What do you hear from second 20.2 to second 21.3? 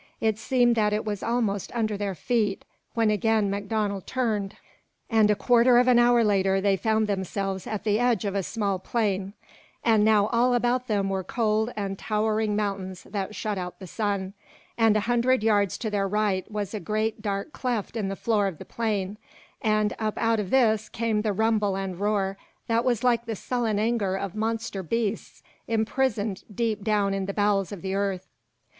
of this came